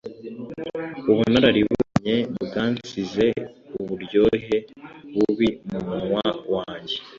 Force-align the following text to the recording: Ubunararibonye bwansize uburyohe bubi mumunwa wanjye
Ubunararibonye 1.11 2.15
bwansize 2.43 3.25
uburyohe 3.79 4.55
bubi 5.13 5.49
mumunwa 5.69 6.23
wanjye 6.53 6.95